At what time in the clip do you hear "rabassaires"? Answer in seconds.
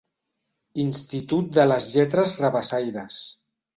2.45-3.21